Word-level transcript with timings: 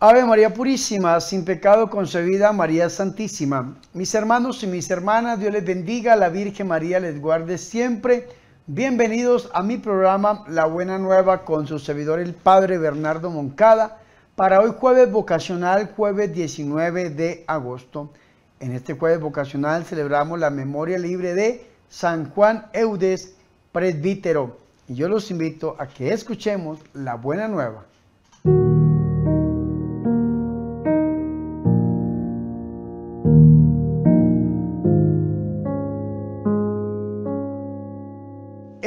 Ave 0.00 0.24
María 0.24 0.54
Purísima, 0.54 1.20
sin 1.20 1.44
pecado 1.44 1.90
concebida, 1.90 2.52
María 2.52 2.88
Santísima. 2.88 3.76
Mis 3.94 4.14
hermanos 4.14 4.62
y 4.62 4.68
mis 4.68 4.88
hermanas, 4.92 5.40
Dios 5.40 5.52
les 5.52 5.64
bendiga, 5.64 6.14
la 6.14 6.28
Virgen 6.28 6.68
María 6.68 7.00
les 7.00 7.20
guarde 7.20 7.58
siempre. 7.58 8.28
Bienvenidos 8.68 9.50
a 9.52 9.64
mi 9.64 9.76
programa 9.76 10.44
La 10.46 10.66
Buena 10.66 10.98
Nueva 11.00 11.44
con 11.44 11.66
su 11.66 11.80
servidor 11.80 12.20
el 12.20 12.32
Padre 12.32 12.78
Bernardo 12.78 13.28
Moncada 13.28 13.98
para 14.36 14.60
hoy 14.60 14.72
jueves 14.78 15.10
vocacional, 15.10 15.90
jueves 15.96 16.32
19 16.32 17.10
de 17.10 17.42
agosto. 17.48 18.12
En 18.60 18.70
este 18.70 18.94
jueves 18.94 19.18
vocacional 19.18 19.84
celebramos 19.84 20.38
la 20.38 20.50
memoria 20.50 20.98
libre 20.98 21.34
de 21.34 21.66
San 21.88 22.30
Juan 22.30 22.66
Eudes, 22.72 23.34
presbítero. 23.72 24.58
Y 24.86 24.94
yo 24.94 25.08
los 25.08 25.32
invito 25.32 25.74
a 25.76 25.88
que 25.88 26.12
escuchemos 26.12 26.78
la 26.94 27.16
Buena 27.16 27.48
Nueva. 27.48 27.84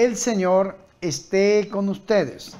El 0.01 0.17
Señor 0.17 0.79
esté 0.99 1.69
con 1.71 1.87
ustedes. 1.87 2.53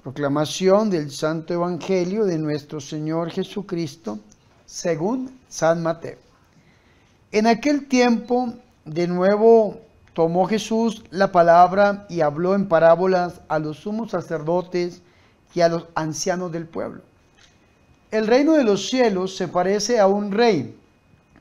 Proclamación 0.00 0.88
del 0.88 1.10
Santo 1.10 1.52
Evangelio 1.52 2.24
de 2.24 2.38
nuestro 2.38 2.80
Señor 2.80 3.32
Jesucristo 3.32 4.20
según 4.66 5.36
San 5.48 5.82
Mateo. 5.82 6.18
En 7.32 7.48
aquel 7.48 7.88
tiempo, 7.88 8.54
de 8.84 9.08
nuevo 9.08 9.80
tomó 10.12 10.46
Jesús 10.46 11.02
la 11.10 11.32
palabra 11.32 12.06
y 12.08 12.20
habló 12.20 12.54
en 12.54 12.68
parábolas 12.68 13.40
a 13.48 13.58
los 13.58 13.78
sumos 13.78 14.12
sacerdotes 14.12 15.02
y 15.56 15.62
a 15.62 15.68
los 15.68 15.86
ancianos 15.96 16.52
del 16.52 16.66
pueblo. 16.66 17.02
El 18.12 18.28
reino 18.28 18.52
de 18.52 18.62
los 18.62 18.88
cielos 18.88 19.34
se 19.34 19.48
parece 19.48 19.98
a 19.98 20.06
un 20.06 20.30
rey 20.30 20.78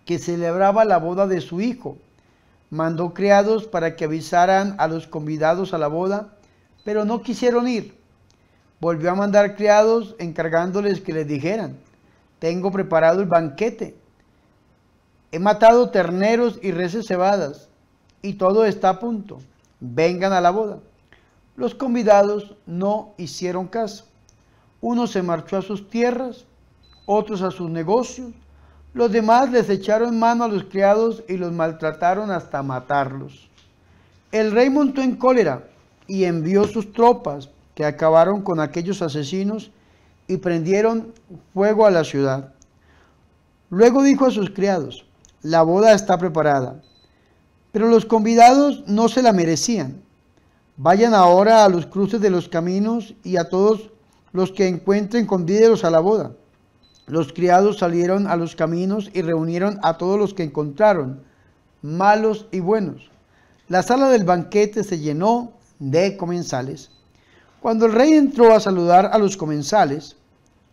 que 0.06 0.18
celebraba 0.18 0.86
la 0.86 0.98
boda 0.98 1.28
de 1.28 1.40
su 1.40 1.62
hijo 1.62 2.00
mandó 2.76 3.14
criados 3.14 3.66
para 3.66 3.96
que 3.96 4.06
avisaran 4.06 4.76
a 4.78 4.88
los 4.88 5.08
convidados 5.08 5.74
a 5.74 5.78
la 5.78 5.88
boda, 5.88 6.34
pero 6.84 7.06
no 7.06 7.22
quisieron 7.22 7.68
ir. 7.68 7.98
Volvió 8.82 9.12
a 9.12 9.16
mandar 9.16 9.56
criados 9.56 10.16
encargándoles 10.20 11.00
que 11.00 11.14
les 11.14 11.26
dijeran, 11.26 11.78
tengo 12.40 12.72
preparado 12.72 13.22
el 13.22 13.28
banquete. 13.28 13.96
He 15.32 15.40
matado 15.40 15.90
terneros 15.90 16.60
y 16.62 16.72
reses 16.72 17.06
cebadas, 17.08 17.70
y 18.22 18.34
todo 18.34 18.66
está 18.66 18.90
a 18.90 19.00
punto. 19.00 19.40
Vengan 19.80 20.34
a 20.34 20.42
la 20.42 20.52
boda. 20.52 20.80
Los 21.56 21.76
convidados 21.76 22.56
no 22.66 23.14
hicieron 23.18 23.68
caso. 23.68 24.06
Uno 24.82 25.08
se 25.08 25.24
marchó 25.24 25.58
a 25.58 25.62
sus 25.62 25.90
tierras, 25.90 26.46
otros 27.06 27.42
a 27.42 27.52
sus 27.52 27.70
negocios, 27.70 28.34
los 28.96 29.12
demás 29.12 29.52
les 29.52 29.70
echaron 29.70 30.18
mano 30.18 30.46
a 30.46 30.48
los 30.48 30.64
criados 30.64 31.22
y 31.28 31.36
los 31.36 31.52
maltrataron 31.52 32.32
hasta 32.32 32.64
matarlos. 32.64 33.50
El 34.32 34.54
rey 34.54 34.70
montó 34.70 35.02
en 35.02 35.18
cólera 35.18 35.68
y 36.08 36.24
envió 36.24 36.66
sus 36.66 36.94
tropas 36.94 37.50
que 37.76 37.84
acabaron 37.84 38.42
con 38.42 38.62
aquellos 38.62 39.02
asesinos 39.02 39.70
y 40.30 40.38
prendieron 40.38 41.14
fuego 41.54 41.86
a 41.86 41.92
la 41.92 42.06
ciudad. 42.06 42.54
Luego 43.70 44.02
dijo 44.02 44.28
a 44.28 44.32
sus 44.32 44.50
criados, 44.50 45.06
la 45.42 45.62
boda 45.62 45.92
está 45.92 46.18
preparada, 46.18 46.82
pero 47.74 47.90
los 47.90 48.06
convidados 48.06 48.86
no 48.88 49.10
se 49.10 49.22
la 49.22 49.34
merecían. 49.34 50.02
Vayan 50.78 51.14
ahora 51.14 51.66
a 51.66 51.70
los 51.70 51.86
cruces 51.86 52.22
de 52.22 52.30
los 52.30 52.48
caminos 52.48 53.14
y 53.26 53.36
a 53.36 53.50
todos 53.50 53.90
los 54.32 54.54
que 54.54 54.70
encuentren 54.70 55.26
convídelos 55.26 55.84
a 55.84 55.92
la 55.92 56.00
boda. 56.00 56.32
Los 57.08 57.34
criados 57.34 57.78
salieron 57.78 58.26
a 58.28 58.36
los 58.36 58.56
caminos 58.56 59.12
y 59.14 59.22
reunieron 59.22 59.80
a 59.84 59.98
todos 59.98 60.20
los 60.20 60.34
que 60.34 60.44
encontraron, 60.44 61.22
malos 61.82 62.48
y 62.52 62.60
buenos. 62.60 63.12
La 63.68 63.84
sala 63.84 64.10
del 64.10 64.24
banquete 64.24 64.84
se 64.84 65.00
llenó 65.00 65.54
de 65.80 66.18
comensales. 66.18 66.90
Cuando 67.62 67.86
el 67.86 67.94
rey 67.94 68.14
entró 68.14 68.54
a 68.54 68.60
saludar 68.60 69.10
a 69.12 69.18
los 69.18 69.38
comensales, 69.38 70.18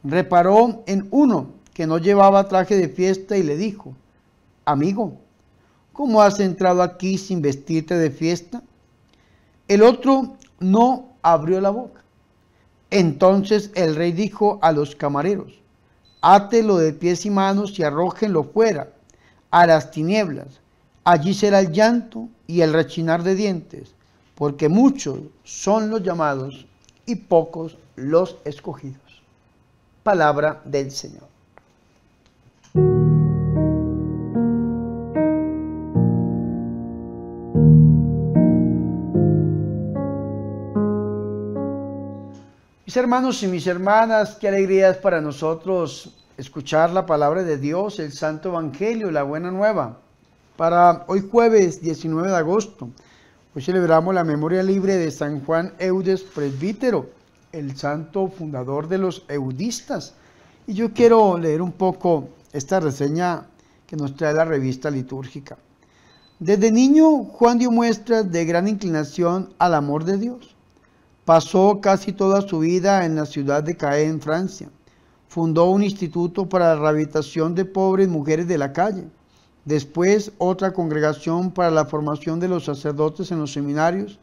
reparó 0.04 0.82
en 0.86 1.06
uno 1.10 1.50
que 1.74 1.86
no 1.86 1.98
llevaba 1.98 2.48
traje 2.48 2.76
de 2.76 2.88
fiesta 2.88 3.36
y 3.36 3.42
le 3.42 3.56
dijo, 3.56 3.94
Amigo, 4.64 5.18
¿cómo 5.92 6.22
has 6.22 6.38
entrado 6.40 6.82
aquí 6.82 7.18
sin 7.18 7.42
vestirte 7.42 7.94
de 7.94 8.10
fiesta? 8.10 8.62
El 9.68 9.82
otro 9.82 10.36
no 10.60 11.14
abrió 11.22 11.60
la 11.60 11.70
boca. 11.70 12.02
Entonces 12.90 13.70
el 13.74 13.96
rey 13.96 14.12
dijo 14.12 14.58
a 14.60 14.70
los 14.72 14.94
camareros, 14.94 15.61
átelo 16.22 16.78
de 16.78 16.92
pies 16.92 17.26
y 17.26 17.30
manos 17.30 17.78
y 17.78 17.82
arrójenlo 17.82 18.44
fuera, 18.44 18.88
a 19.50 19.66
las 19.66 19.90
tinieblas. 19.90 20.60
Allí 21.04 21.34
será 21.34 21.60
el 21.60 21.72
llanto 21.72 22.28
y 22.46 22.60
el 22.60 22.72
rechinar 22.72 23.22
de 23.22 23.34
dientes, 23.34 23.92
porque 24.36 24.68
muchos 24.68 25.18
son 25.44 25.90
los 25.90 26.02
llamados 26.02 26.66
y 27.06 27.16
pocos 27.16 27.76
los 27.96 28.36
escogidos. 28.44 29.22
Palabra 30.02 30.62
del 30.64 30.90
Señor. 30.90 31.31
Mis 42.92 42.98
hermanos 42.98 43.42
y 43.42 43.48
mis 43.48 43.66
hermanas, 43.66 44.36
qué 44.38 44.48
alegría 44.48 44.90
es 44.90 44.98
para 44.98 45.22
nosotros 45.22 46.14
escuchar 46.36 46.90
la 46.90 47.06
palabra 47.06 47.42
de 47.42 47.56
Dios, 47.56 47.98
el 47.98 48.12
Santo 48.12 48.50
Evangelio, 48.50 49.10
la 49.10 49.22
Buena 49.22 49.50
Nueva. 49.50 49.98
Para 50.58 51.06
hoy 51.06 51.26
jueves 51.26 51.80
19 51.80 52.28
de 52.28 52.36
agosto, 52.36 52.90
hoy 53.54 53.62
celebramos 53.62 54.14
la 54.14 54.24
memoria 54.24 54.62
libre 54.62 54.98
de 54.98 55.10
San 55.10 55.42
Juan 55.42 55.72
Eudes 55.78 56.22
Presbítero, 56.22 57.06
el 57.50 57.74
santo 57.78 58.28
fundador 58.28 58.88
de 58.88 58.98
los 58.98 59.24
eudistas. 59.26 60.12
Y 60.66 60.74
yo 60.74 60.92
quiero 60.92 61.38
leer 61.38 61.62
un 61.62 61.72
poco 61.72 62.28
esta 62.52 62.78
reseña 62.78 63.46
que 63.86 63.96
nos 63.96 64.14
trae 64.16 64.34
la 64.34 64.44
revista 64.44 64.90
litúrgica. 64.90 65.56
Desde 66.38 66.70
niño, 66.70 67.24
Juan 67.24 67.58
dio 67.58 67.70
muestras 67.70 68.30
de 68.30 68.44
gran 68.44 68.68
inclinación 68.68 69.54
al 69.58 69.72
amor 69.72 70.04
de 70.04 70.18
Dios 70.18 70.51
Pasó 71.24 71.80
casi 71.80 72.12
toda 72.12 72.40
su 72.40 72.58
vida 72.58 73.04
en 73.06 73.14
la 73.14 73.26
ciudad 73.26 73.62
de 73.62 73.76
Caen, 73.76 74.20
Francia. 74.20 74.68
Fundó 75.28 75.70
un 75.70 75.84
instituto 75.84 76.48
para 76.48 76.74
la 76.74 76.80
rehabilitación 76.80 77.54
de 77.54 77.64
pobres 77.64 78.08
mujeres 78.08 78.48
de 78.48 78.58
la 78.58 78.72
calle. 78.72 79.04
Después 79.64 80.32
otra 80.38 80.72
congregación 80.72 81.52
para 81.52 81.70
la 81.70 81.84
formación 81.84 82.40
de 82.40 82.48
los 82.48 82.64
sacerdotes 82.64 83.30
en 83.30 83.38
los 83.38 83.52
seminarios. 83.52 84.18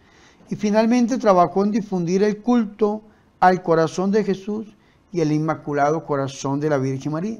Y 0.49 0.57
finalmente 0.57 1.17
trabajó 1.17 1.63
en 1.63 1.71
difundir 1.71 2.21
el 2.21 2.41
culto 2.41 3.01
al 3.39 3.63
corazón 3.63 4.11
de 4.11 4.25
Jesús 4.25 4.67
y 5.13 5.21
el 5.21 5.31
Inmaculado 5.31 6.05
Corazón 6.05 6.59
de 6.59 6.69
la 6.69 6.79
Virgen 6.79 7.13
María, 7.13 7.39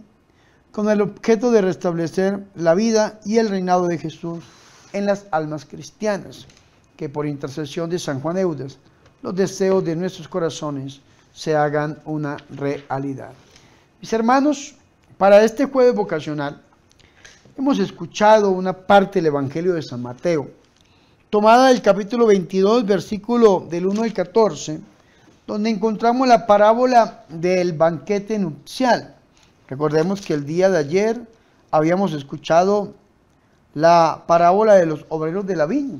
con 0.71 0.89
el 0.89 1.01
objeto 1.01 1.51
de 1.51 1.61
restablecer 1.61 2.47
la 2.55 2.75
vida 2.75 3.19
y 3.25 3.39
el 3.39 3.49
reinado 3.49 3.87
de 3.87 3.97
Jesús 3.97 4.39
en 4.93 5.05
las 5.05 5.27
almas 5.31 5.65
cristianas, 5.65 6.47
que 6.95 7.09
por 7.09 7.27
intercesión 7.27 7.89
de 7.89 7.99
San 7.99 8.21
Juan 8.21 8.37
Eudes 8.37 8.79
los 9.21 9.35
deseos 9.35 9.83
de 9.83 9.95
nuestros 9.95 10.27
corazones 10.27 11.01
se 11.33 11.55
hagan 11.55 11.99
una 12.05 12.37
realidad. 12.49 13.31
Mis 14.01 14.11
hermanos, 14.13 14.75
para 15.17 15.43
este 15.43 15.65
jueves 15.65 15.93
vocacional 15.93 16.61
hemos 17.57 17.79
escuchado 17.79 18.51
una 18.51 18.73
parte 18.73 19.19
del 19.19 19.27
Evangelio 19.27 19.73
de 19.73 19.81
San 19.81 20.01
Mateo, 20.01 20.49
tomada 21.29 21.67
del 21.67 21.81
capítulo 21.81 22.25
22, 22.27 22.85
versículo 22.85 23.65
del 23.69 23.85
1 23.85 24.03
al 24.03 24.13
14, 24.13 24.79
donde 25.45 25.69
encontramos 25.69 26.27
la 26.27 26.47
parábola 26.47 27.25
del 27.27 27.73
banquete 27.73 28.39
nupcial. 28.39 29.15
Recordemos 29.67 30.21
que 30.21 30.33
el 30.33 30.45
día 30.45 30.69
de 30.69 30.77
ayer 30.77 31.21
habíamos 31.71 32.13
escuchado 32.13 32.93
la 33.73 34.23
parábola 34.25 34.75
de 34.75 34.85
los 34.85 35.05
obreros 35.09 35.45
de 35.45 35.55
la 35.55 35.65
viña. 35.65 35.99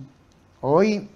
Hoy 0.62 1.10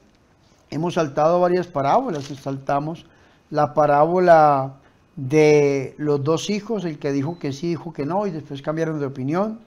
Hemos 0.74 0.96
saltado 0.96 1.40
varias 1.40 1.68
parábolas, 1.68 2.24
saltamos 2.42 3.06
la 3.52 3.76
parábola 3.76 4.74
de 5.16 5.94
los 6.00 6.24
dos 6.24 6.50
hijos, 6.50 6.84
el 6.84 6.98
que 6.98 7.12
dijo 7.12 7.38
que 7.38 7.54
sí, 7.54 7.68
dijo 7.68 7.94
que 7.94 8.08
no, 8.08 8.26
y 8.26 8.32
después 8.32 8.64
cambiaron 8.64 9.00
de 9.00 9.06
opinión. 9.06 9.60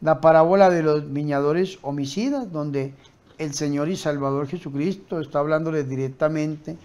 La 0.00 0.20
parábola 0.20 0.70
de 0.70 0.84
los 0.84 1.12
viñadores 1.12 1.80
homicidas, 1.82 2.52
donde 2.52 2.94
el 3.38 3.52
Señor 3.52 3.88
y 3.88 3.96
Salvador 3.96 4.46
Jesucristo 4.46 5.18
está 5.18 5.40
hablándole 5.40 5.82
directamente 5.82 6.76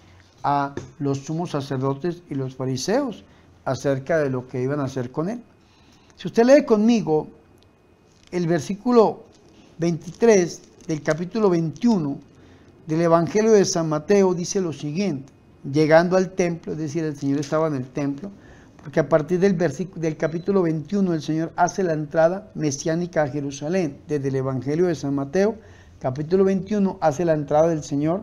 a 0.42 0.74
los 0.98 1.18
sumos 1.18 1.50
sacerdotes 1.50 2.24
y 2.28 2.34
los 2.34 2.56
fariseos 2.56 3.22
acerca 3.64 4.18
de 4.18 4.30
lo 4.30 4.48
que 4.48 4.60
iban 4.60 4.80
a 4.80 4.84
hacer 4.84 5.12
con 5.12 5.28
él. 5.28 5.40
Si 6.16 6.26
usted 6.26 6.42
lee 6.42 6.64
conmigo 6.64 7.28
el 8.32 8.48
versículo 8.48 9.22
23 9.78 10.62
del 10.88 11.02
capítulo 11.02 11.50
21, 11.50 12.29
del 12.86 13.02
Evangelio 13.02 13.52
de 13.52 13.64
San 13.64 13.88
Mateo 13.88 14.34
dice 14.34 14.60
lo 14.60 14.72
siguiente, 14.72 15.32
llegando 15.70 16.16
al 16.16 16.30
templo, 16.30 16.72
es 16.72 16.78
decir, 16.78 17.04
el 17.04 17.16
Señor 17.16 17.40
estaba 17.40 17.68
en 17.68 17.74
el 17.74 17.86
templo, 17.86 18.30
porque 18.82 19.00
a 19.00 19.08
partir 19.08 19.40
del, 19.40 19.56
del 19.56 20.16
capítulo 20.16 20.62
21 20.62 21.14
el 21.14 21.22
Señor 21.22 21.52
hace 21.56 21.82
la 21.82 21.92
entrada 21.92 22.50
mesiánica 22.54 23.22
a 23.22 23.28
Jerusalén. 23.28 23.98
Desde 24.08 24.28
el 24.28 24.36
Evangelio 24.36 24.86
de 24.86 24.94
San 24.94 25.14
Mateo, 25.14 25.56
capítulo 26.00 26.44
21, 26.44 26.98
hace 27.00 27.24
la 27.24 27.34
entrada 27.34 27.68
del 27.68 27.84
Señor, 27.84 28.22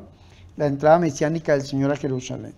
la 0.57 0.65
entrada 0.65 0.97
mesiánica 0.97 1.53
del 1.53 1.61
Señor 1.61 1.91
a 1.91 1.95
Jerusalén. 1.95 2.53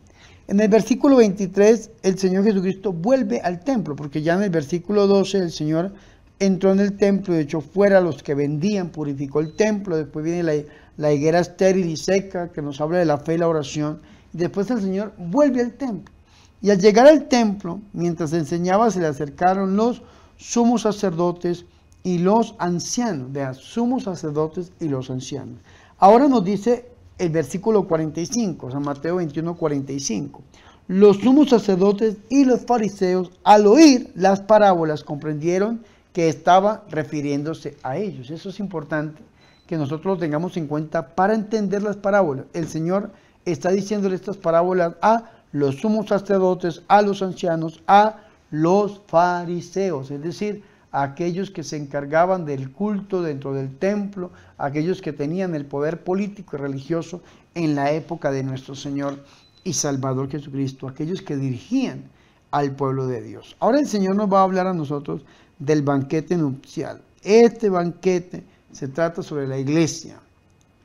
En 0.48 0.60
el 0.60 0.70
versículo 0.70 1.18
23, 1.18 1.92
el 2.02 2.18
Señor 2.18 2.44
Jesucristo 2.44 2.94
vuelve 2.94 3.42
al 3.42 3.60
templo, 3.60 3.96
porque 3.96 4.22
ya 4.22 4.36
en 4.36 4.44
el 4.44 4.50
versículo 4.50 5.06
12 5.06 5.38
el 5.38 5.52
Señor 5.52 5.92
entró 6.40 6.72
en 6.72 6.80
el 6.80 6.98
templo 6.98 7.36
y 7.36 7.42
echó 7.42 7.62
fuera 7.62 7.98
a 7.98 8.02
los 8.02 8.24
que 8.24 8.34
vendían, 8.34 8.90
purificó 8.90 9.42
el 9.42 9.54
templo, 9.56 9.98
después 9.98 10.24
viene 10.24 10.44
la, 10.44 10.54
la 11.00 11.14
higuera 11.14 11.40
estéril 11.40 11.88
y 11.88 11.96
seca 11.96 12.52
que 12.52 12.62
nos 12.62 12.82
habla 12.82 12.98
de 12.98 13.06
la 13.06 13.18
fe 13.18 13.36
y 13.36 13.38
la 13.38 13.48
oración, 13.48 14.02
y 14.34 14.38
después 14.38 14.70
el 14.70 14.82
Señor 14.82 15.14
vuelve 15.18 15.62
al 15.62 15.72
templo. 15.72 16.14
Y 16.62 16.72
al 16.72 16.82
llegar 16.82 17.08
al 17.08 17.30
templo, 17.30 17.80
mientras 17.94 18.34
enseñaba, 18.34 18.92
se 18.92 19.00
le 19.00 19.08
acercaron 19.08 19.78
los 19.78 20.02
sumos 20.36 20.82
sacerdotes 20.82 21.64
y 22.04 22.18
los 22.18 22.54
ancianos. 22.60 23.32
Vean, 23.32 23.56
sumos 23.56 24.04
sacerdotes 24.04 24.74
y 24.82 24.90
los 24.90 25.10
ancianos. 25.10 25.62
Ahora 26.00 26.28
nos 26.28 26.44
dice 26.44 26.90
el 27.18 27.30
versículo 27.30 27.88
45, 27.88 28.70
San 28.70 28.84
Mateo 28.84 29.16
21, 29.16 29.56
45. 29.56 30.42
Los 30.90 31.20
sumos 31.20 31.52
sacerdotes 31.52 32.18
y 32.28 32.44
los 32.44 32.66
fariseos, 32.66 33.32
al 33.46 33.68
oír 33.68 34.12
las 34.16 34.42
parábolas, 34.42 35.06
comprendieron 35.06 35.82
que 36.12 36.28
estaba 36.28 36.84
refiriéndose 36.90 37.78
a 37.84 37.96
ellos. 37.96 38.32
Eso 38.32 38.50
es 38.50 38.60
importante 38.60 39.30
que 39.70 39.78
nosotros 39.78 40.16
lo 40.16 40.18
tengamos 40.18 40.58
en 40.58 40.66
cuenta 40.66 41.10
para 41.14 41.36
entender 41.36 41.84
las 41.84 41.96
parábolas. 41.96 42.46
El 42.54 42.68
Señor 42.68 43.12
está 43.46 43.70
diciéndole 43.70 44.16
estas 44.16 44.36
parábolas 44.36 44.96
a 45.04 45.30
los 45.52 45.76
sumos 45.76 46.08
sacerdotes, 46.08 46.82
a 46.88 47.04
los 47.04 47.22
ancianos, 47.22 47.84
a 47.86 48.16
los 48.50 49.00
fariseos, 49.06 50.10
es 50.10 50.24
decir, 50.24 50.64
a 50.92 51.04
aquellos 51.04 51.52
que 51.52 51.64
se 51.64 51.78
encargaban 51.78 52.46
del 52.46 52.72
culto 52.72 53.22
dentro 53.22 53.54
del 53.54 53.78
templo, 53.78 54.32
aquellos 54.58 55.04
que 55.04 55.14
tenían 55.14 55.54
el 55.54 55.68
poder 55.68 56.04
político 56.04 56.56
y 56.56 56.60
religioso 56.62 57.22
en 57.54 57.76
la 57.76 57.92
época 57.92 58.32
de 58.32 58.42
nuestro 58.42 58.74
Señor 58.74 59.24
y 59.64 59.74
Salvador 59.74 60.32
Jesucristo, 60.32 60.88
aquellos 60.88 61.22
que 61.22 61.38
dirigían 61.38 62.06
al 62.50 62.72
pueblo 62.72 63.06
de 63.06 63.22
Dios. 63.22 63.56
Ahora 63.60 63.80
el 63.80 63.86
Señor 63.86 64.16
nos 64.16 64.34
va 64.34 64.40
a 64.40 64.46
hablar 64.46 64.66
a 64.66 64.74
nosotros 64.74 65.22
del 65.60 65.84
banquete 65.84 66.38
nupcial. 66.38 67.04
Este 67.22 67.70
banquete 67.70 68.44
se 68.72 68.88
trata 68.88 69.24
sobre 69.24 69.48
la 69.48 69.58
iglesia. 69.58 70.20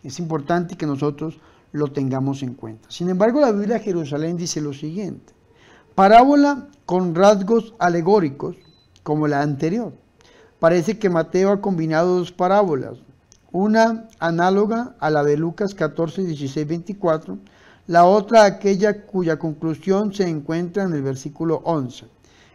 Es 0.03 0.19
importante 0.19 0.77
que 0.77 0.87
nosotros 0.87 1.39
lo 1.73 1.89
tengamos 1.89 2.43
en 2.43 2.55
cuenta. 2.55 2.89
Sin 2.91 3.09
embargo, 3.09 3.41
la 3.41 3.53
Biblia 3.53 3.79
de 3.79 3.85
Jerusalén 3.85 4.37
dice 4.37 4.61
lo 4.61 4.73
siguiente. 4.73 5.33
Parábola 5.95 6.69
con 6.87 7.15
rasgos 7.15 7.75
alegóricos, 7.79 8.57
como 9.03 9.29
la 9.29 9.43
anterior. 9.43 9.93
Parece 10.59 10.99
que 10.99 11.11
Mateo 11.11 11.51
ha 11.51 11.61
combinado 11.61 12.17
dos 12.17 12.33
parábolas, 12.33 12.99
una 13.53 14.09
análoga 14.19 14.97
a 14.99 15.11
la 15.11 15.23
de 15.23 15.37
Lucas 15.37 15.75
14, 15.75 16.25
16, 16.25 16.67
24, 16.67 17.39
la 17.87 18.07
otra 18.07 18.45
aquella 18.45 19.03
cuya 19.03 19.39
conclusión 19.39 20.13
se 20.13 20.29
encuentra 20.29 20.85
en 20.85 20.95
el 20.95 21.03
versículo 21.03 21.61
11. 21.65 22.07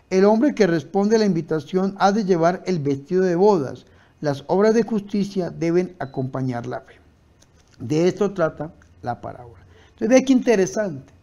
El 0.09 0.25
hombre 0.25 0.55
que 0.55 0.65
responde 0.65 1.15
a 1.15 1.19
la 1.19 1.25
invitación 1.25 1.95
ha 1.99 2.11
de 2.11 2.25
llevar 2.25 2.63
el 2.65 2.79
vestido 2.79 3.21
de 3.21 3.35
bodas. 3.35 3.85
Las 4.21 4.43
obras 4.47 4.73
de 4.73 4.83
justicia 4.83 5.49
deben 5.49 5.95
acompañar 5.99 6.65
la 6.65 6.81
fe. 6.81 6.95
De 7.79 8.07
esto 8.07 8.31
trata 8.31 8.71
la 9.01 9.21
parábola. 9.21 9.63
Entonces 9.91 10.09
ve 10.09 10.25
qué 10.25 10.33
interesante, 10.33 11.13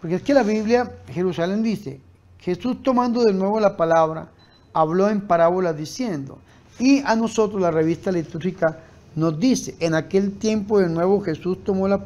porque 0.00 0.16
es 0.16 0.22
que 0.22 0.34
la 0.34 0.42
Biblia, 0.42 0.90
Jerusalén 1.08 1.62
dice, 1.62 2.00
Jesús 2.38 2.82
tomando 2.82 3.22
de 3.22 3.32
nuevo 3.32 3.58
la 3.60 3.76
palabra, 3.76 4.28
habló 4.74 5.08
en 5.08 5.22
parábolas 5.22 5.76
diciendo, 5.76 6.38
y 6.78 7.00
a 7.06 7.14
nosotros 7.14 7.60
la 7.60 7.70
revista 7.70 8.10
litúrgica 8.10 8.78
nos 9.14 9.38
dice, 9.38 9.76
en 9.80 9.94
aquel 9.94 10.32
tiempo 10.32 10.78
de 10.78 10.88
nuevo 10.88 11.20
Jesús 11.20 11.62
tomó 11.64 11.88
la, 11.88 12.00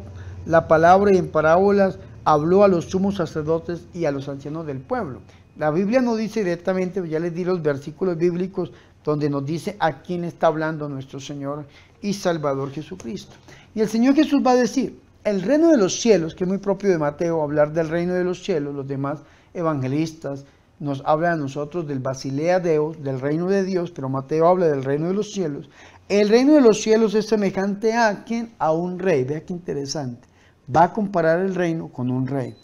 la 0.44 0.68
palabra 0.68 1.12
y 1.12 1.18
en 1.18 1.28
parábolas 1.28 1.98
habló 2.24 2.64
a 2.64 2.68
los 2.68 2.86
sumos 2.86 3.16
sacerdotes 3.16 3.84
y 3.94 4.04
a 4.04 4.10
los 4.10 4.28
ancianos 4.28 4.66
del 4.66 4.78
pueblo. 4.78 5.20
La 5.56 5.70
Biblia 5.70 6.02
no 6.02 6.16
dice 6.16 6.40
directamente, 6.40 7.08
ya 7.08 7.18
les 7.18 7.34
di 7.34 7.44
los 7.44 7.62
versículos 7.62 8.18
bíblicos 8.18 8.72
donde 9.06 9.30
nos 9.30 9.46
dice 9.46 9.76
a 9.78 10.02
quién 10.02 10.24
está 10.24 10.48
hablando 10.48 10.88
nuestro 10.88 11.20
Señor 11.20 11.64
y 12.02 12.12
Salvador 12.12 12.72
Jesucristo. 12.72 13.36
Y 13.74 13.80
el 13.80 13.88
Señor 13.88 14.16
Jesús 14.16 14.42
va 14.44 14.50
a 14.50 14.56
decir, 14.56 15.00
el 15.22 15.42
reino 15.42 15.70
de 15.70 15.78
los 15.78 16.00
cielos, 16.00 16.34
que 16.34 16.44
es 16.44 16.48
muy 16.48 16.58
propio 16.58 16.90
de 16.90 16.98
Mateo, 16.98 17.40
hablar 17.40 17.72
del 17.72 17.88
reino 17.88 18.14
de 18.14 18.24
los 18.24 18.42
cielos, 18.42 18.74
los 18.74 18.86
demás 18.86 19.20
evangelistas 19.54 20.44
nos 20.78 21.02
hablan 21.06 21.34
a 21.34 21.36
nosotros 21.36 21.86
del 21.86 22.00
Basilea 22.00 22.60
Deus, 22.60 23.02
del 23.02 23.20
reino 23.20 23.46
de 23.46 23.64
Dios, 23.64 23.92
pero 23.92 24.08
Mateo 24.08 24.46
habla 24.46 24.66
del 24.66 24.84
reino 24.84 25.06
de 25.06 25.14
los 25.14 25.32
cielos. 25.32 25.70
El 26.08 26.28
reino 26.28 26.54
de 26.54 26.60
los 26.60 26.82
cielos 26.82 27.14
es 27.14 27.26
semejante 27.26 27.94
a 27.94 28.24
quien? 28.24 28.52
A 28.58 28.72
un 28.72 28.98
rey. 28.98 29.24
Vea 29.24 29.44
qué 29.44 29.52
interesante. 29.52 30.28
Va 30.74 30.84
a 30.84 30.92
comparar 30.92 31.40
el 31.40 31.54
reino 31.54 31.88
con 31.88 32.10
un 32.10 32.26
rey. 32.26 32.54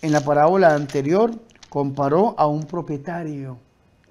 En 0.00 0.10
la 0.10 0.22
parábola 0.22 0.74
anterior 0.74 1.30
comparó 1.68 2.34
a 2.36 2.46
un 2.46 2.64
propietario 2.64 3.58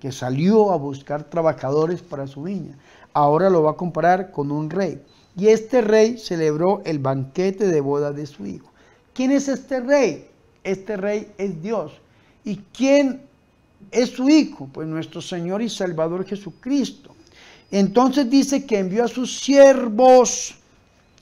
que 0.02 0.12
salió 0.12 0.72
a 0.72 0.78
buscar 0.78 1.26
trabajadores 1.26 2.02
para 2.02 2.26
su 2.26 2.44
viña. 2.44 2.76
Ahora 3.14 3.52
lo 3.52 3.62
va 3.62 3.72
a 3.72 3.78
comparar 3.78 4.32
con 4.32 4.52
un 4.52 4.72
rey. 4.72 5.00
Y 5.38 5.48
este 5.48 5.82
rey 5.82 6.18
celebró 6.18 6.82
el 6.86 6.98
banquete 6.98 7.68
de 7.68 7.82
boda 7.82 8.12
de 8.12 8.26
su 8.26 8.48
hijo. 8.48 8.68
¿Quién 9.14 9.32
es 9.32 9.48
este 9.48 9.80
rey? 9.80 10.28
Este 10.64 10.98
rey 10.98 11.32
es 11.38 11.62
Dios. 11.62 11.94
¿Y 12.44 12.58
quién 12.76 13.22
es 13.92 14.10
su 14.10 14.28
hijo? 14.28 14.68
Pues 14.74 14.88
nuestro 14.88 15.22
Señor 15.22 15.62
y 15.62 15.70
Salvador 15.70 16.26
Jesucristo. 16.26 17.12
Entonces 17.70 18.28
dice 18.28 18.66
que 18.66 18.80
envió 18.80 19.06
a 19.06 19.08
sus 19.08 19.40
siervos 19.40 20.56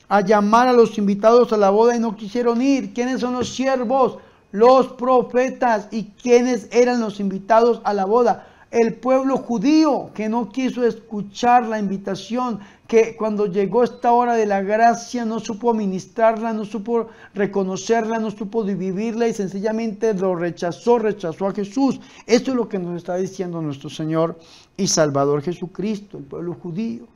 a 0.07 0.21
llamar 0.21 0.69
a 0.69 0.73
los 0.73 0.97
invitados 0.97 1.51
a 1.51 1.57
la 1.57 1.69
boda 1.69 1.97
y 1.97 1.99
no 1.99 2.15
quisieron 2.15 2.61
ir. 2.61 2.93
¿Quiénes 2.93 3.19
son 3.19 3.33
los 3.33 3.53
siervos? 3.53 4.19
Los 4.53 4.87
profetas. 4.93 5.89
¿Y 5.91 6.05
quiénes 6.21 6.69
eran 6.71 7.01
los 7.01 7.19
invitados 7.19 7.81
a 7.83 7.93
la 7.93 8.05
boda? 8.05 8.47
El 8.71 8.93
pueblo 8.93 9.37
judío 9.37 10.11
que 10.13 10.29
no 10.29 10.49
quiso 10.49 10.85
escuchar 10.85 11.65
la 11.65 11.79
invitación, 11.79 12.59
que 12.87 13.15
cuando 13.15 13.47
llegó 13.47 13.83
esta 13.83 14.11
hora 14.11 14.35
de 14.35 14.45
la 14.45 14.61
gracia 14.61 15.25
no 15.25 15.39
supo 15.39 15.71
administrarla, 15.71 16.53
no 16.53 16.65
supo 16.65 17.07
reconocerla, 17.33 18.19
no 18.19 18.29
supo 18.29 18.63
vivirla 18.63 19.27
y 19.27 19.33
sencillamente 19.33 20.13
lo 20.13 20.35
rechazó, 20.35 20.99
rechazó 20.99 21.47
a 21.47 21.53
Jesús. 21.53 21.99
Esto 22.27 22.51
es 22.51 22.57
lo 22.57 22.69
que 22.69 22.77
nos 22.77 22.97
está 22.97 23.15
diciendo 23.15 23.59
nuestro 23.59 23.89
Señor 23.89 24.37
y 24.77 24.87
Salvador 24.87 25.41
Jesucristo, 25.41 26.19
el 26.19 26.25
pueblo 26.25 26.53
judío. 26.53 27.07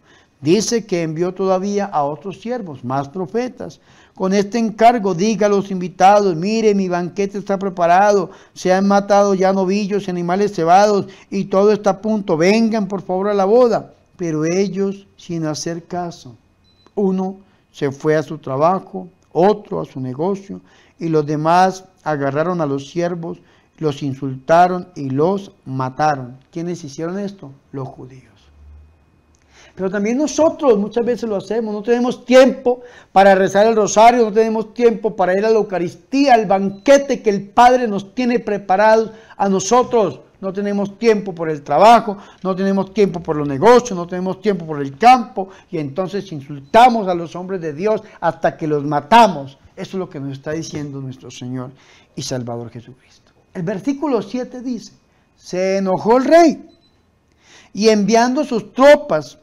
Dice 0.44 0.86
que 0.86 1.02
envió 1.02 1.34
todavía 1.34 1.86
a 1.86 2.04
otros 2.04 2.40
siervos, 2.40 2.84
más 2.84 3.10
profetas. 3.10 3.80
Con 4.14 4.34
este 4.34 4.60
encargo 4.60 5.16
diga 5.16 5.48
a 5.48 5.50
los 5.50 5.72
invitados, 5.72 6.36
mire, 6.36 6.76
mi 6.76 6.88
banquete 6.88 7.40
está 7.40 7.58
preparado, 7.58 8.30
se 8.54 8.72
han 8.72 8.88
matado 8.88 9.34
ya 9.34 9.52
novillos 9.54 10.08
y 10.08 10.12
animales 10.12 10.54
cebados 10.54 11.08
y 11.32 11.46
todo 11.46 11.72
está 11.72 11.90
a 11.92 12.02
punto, 12.02 12.38
vengan 12.38 12.88
por 12.88 13.02
favor 13.02 13.30
a 13.30 13.34
la 13.34 13.46
boda 13.46 13.94
pero 14.16 14.46
ellos 14.46 15.08
sin 15.18 15.46
hacer 15.46 15.84
caso. 15.86 16.36
Uno 16.96 17.38
se 17.72 17.92
fue 17.92 18.16
a 18.16 18.24
su 18.24 18.38
trabajo, 18.38 19.10
otro 19.32 19.82
a 19.82 19.86
su 19.86 20.00
negocio, 20.00 20.62
y 21.00 21.10
los 21.10 21.26
demás 21.26 21.86
agarraron 22.04 22.62
a 22.62 22.66
los 22.66 22.90
siervos, 22.90 23.40
los 23.78 24.04
insultaron 24.04 24.88
y 24.96 25.10
los 25.10 25.52
mataron. 25.66 26.38
¿Quiénes 26.52 26.84
hicieron 26.84 27.18
esto? 27.18 27.52
Los 27.72 27.88
judíos. 27.88 28.33
Pero 29.76 29.90
también 29.90 30.18
nosotros 30.18 30.78
muchas 30.78 31.04
veces 31.04 31.28
lo 31.28 31.38
hacemos, 31.38 31.74
no 31.74 31.82
tenemos 31.82 32.26
tiempo 32.26 32.82
para 33.12 33.34
rezar 33.34 33.66
el 33.66 33.76
rosario, 33.76 34.26
no 34.26 34.32
tenemos 34.32 34.74
tiempo 34.74 35.16
para 35.16 35.38
ir 35.38 35.44
a 35.46 35.50
la 35.50 35.58
Eucaristía, 35.58 36.36
al 36.36 36.46
banquete 36.46 37.22
que 37.22 37.32
el 37.32 37.50
Padre 37.50 37.88
nos 37.88 38.14
tiene 38.14 38.40
preparado 38.40 39.12
a 39.36 39.50
nosotros 39.50 40.20
no 40.44 40.52
tenemos 40.52 41.00
tiempo 41.00 41.34
por 41.34 41.50
el 41.50 41.64
trabajo, 41.64 42.18
no 42.44 42.54
tenemos 42.54 42.94
tiempo 42.94 43.22
por 43.22 43.38
los 43.38 43.48
negocios, 43.48 43.98
no 43.98 44.06
tenemos 44.06 44.42
tiempo 44.42 44.66
por 44.66 44.82
el 44.82 44.98
campo 44.98 45.48
y 45.72 45.78
entonces 45.78 46.30
insultamos 46.34 47.08
a 47.08 47.16
los 47.16 47.34
hombres 47.38 47.62
de 47.62 47.72
Dios 47.72 48.04
hasta 48.20 48.58
que 48.58 48.68
los 48.68 48.84
matamos. 48.84 49.58
Eso 49.78 49.92
es 49.92 50.00
lo 50.00 50.10
que 50.10 50.20
nos 50.20 50.34
está 50.34 50.52
diciendo 50.52 51.00
nuestro 51.00 51.32
Señor 51.32 51.72
y 52.14 52.22
Salvador 52.24 52.70
Jesucristo. 52.70 53.32
El 53.54 53.64
versículo 53.64 54.22
7 54.22 54.62
dice, 54.62 54.92
se 55.38 55.78
enojó 55.78 56.18
el 56.18 56.26
rey 56.26 56.70
y 57.72 57.88
enviando 57.88 58.44
sus 58.44 58.74
tropas 58.74 59.40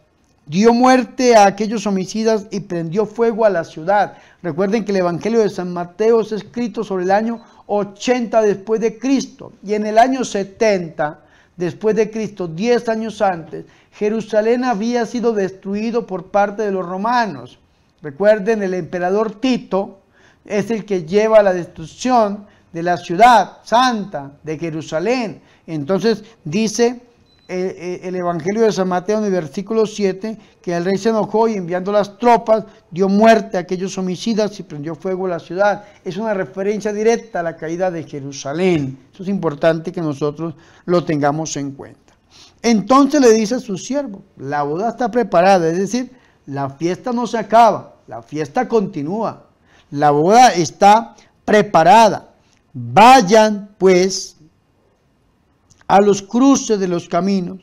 dio 0.50 0.74
muerte 0.74 1.36
a 1.36 1.46
aquellos 1.46 1.86
homicidas 1.86 2.48
y 2.50 2.58
prendió 2.58 3.06
fuego 3.06 3.44
a 3.44 3.50
la 3.50 3.62
ciudad. 3.62 4.16
Recuerden 4.42 4.84
que 4.84 4.90
el 4.90 4.98
Evangelio 4.98 5.38
de 5.38 5.48
San 5.48 5.72
Mateo 5.72 6.22
es 6.22 6.32
escrito 6.32 6.82
sobre 6.82 7.04
el 7.04 7.12
año 7.12 7.40
80 7.66 8.42
después 8.42 8.80
de 8.80 8.98
Cristo. 8.98 9.52
Y 9.64 9.74
en 9.74 9.86
el 9.86 9.96
año 9.96 10.24
70 10.24 11.20
después 11.56 11.94
de 11.94 12.10
Cristo, 12.10 12.48
10 12.48 12.88
años 12.88 13.22
antes, 13.22 13.64
Jerusalén 13.92 14.64
había 14.64 15.06
sido 15.06 15.32
destruido 15.32 16.04
por 16.04 16.32
parte 16.32 16.62
de 16.62 16.72
los 16.72 16.84
romanos. 16.84 17.60
Recuerden, 18.02 18.64
el 18.64 18.74
emperador 18.74 19.40
Tito 19.40 20.00
es 20.44 20.68
el 20.72 20.84
que 20.84 21.04
lleva 21.04 21.44
la 21.44 21.52
destrucción 21.52 22.46
de 22.72 22.82
la 22.82 22.96
ciudad 22.96 23.58
santa 23.62 24.32
de 24.42 24.58
Jerusalén. 24.58 25.42
Entonces 25.68 26.24
dice 26.42 27.02
el 27.50 28.14
Evangelio 28.14 28.62
de 28.62 28.70
San 28.70 28.88
Mateo 28.88 29.18
en 29.18 29.24
el 29.24 29.32
versículo 29.32 29.84
7 29.84 30.38
que 30.62 30.76
el 30.76 30.84
rey 30.84 30.96
se 30.96 31.08
enojó 31.08 31.48
y 31.48 31.54
enviando 31.54 31.90
las 31.90 32.16
tropas 32.16 32.64
dio 32.90 33.08
muerte 33.08 33.56
a 33.56 33.60
aquellos 33.60 33.98
homicidas 33.98 34.58
y 34.60 34.62
prendió 34.62 34.94
fuego 34.94 35.26
a 35.26 35.30
la 35.30 35.38
ciudad. 35.40 35.84
Es 36.04 36.16
una 36.16 36.32
referencia 36.32 36.92
directa 36.92 37.40
a 37.40 37.42
la 37.42 37.56
caída 37.56 37.90
de 37.90 38.04
Jerusalén. 38.04 38.98
Eso 39.12 39.24
es 39.24 39.28
importante 39.28 39.90
que 39.90 40.00
nosotros 40.00 40.54
lo 40.84 41.04
tengamos 41.04 41.56
en 41.56 41.72
cuenta. 41.72 42.14
Entonces 42.62 43.20
le 43.20 43.32
dice 43.32 43.56
a 43.56 43.60
su 43.60 43.76
siervo, 43.76 44.22
la 44.36 44.62
boda 44.62 44.90
está 44.90 45.10
preparada, 45.10 45.68
es 45.68 45.78
decir, 45.78 46.12
la 46.46 46.70
fiesta 46.70 47.12
no 47.12 47.26
se 47.26 47.38
acaba, 47.38 47.96
la 48.06 48.22
fiesta 48.22 48.68
continúa. 48.68 49.46
La 49.90 50.10
boda 50.12 50.48
está 50.54 51.16
preparada. 51.44 52.28
Vayan 52.72 53.70
pues 53.76 54.36
a 55.90 56.00
los 56.00 56.22
cruces 56.22 56.78
de 56.78 56.86
los 56.86 57.08
caminos 57.08 57.58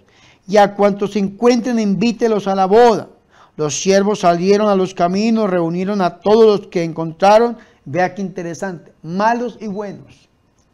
y 0.46 0.58
a 0.58 0.76
cuantos 0.76 1.14
se 1.14 1.20
encuentren 1.20 1.80
invítelos 1.80 2.46
a 2.48 2.56
la 2.56 2.66
boda. 2.66 3.08
Los 3.56 3.82
siervos 3.82 4.20
salieron 4.20 4.68
a 4.68 4.76
los 4.76 4.94
caminos, 4.94 5.50
reunieron 5.50 6.02
a 6.02 6.20
todos 6.20 6.60
los 6.60 6.68
que 6.68 6.84
encontraron. 6.84 7.58
Vea 7.86 8.14
qué 8.14 8.22
interesante, 8.22 8.92
malos 9.02 9.58
y 9.62 9.68
buenos, 9.68 10.28